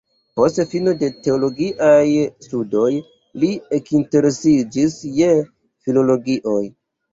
Post 0.37 0.59
fino 0.69 0.93
de 1.03 1.09
teologiaj 1.27 1.99
studoj 2.47 2.87
li 3.45 3.51
ekinteresiĝis 3.81 4.99
je 5.21 5.31
filologio. 5.45 6.59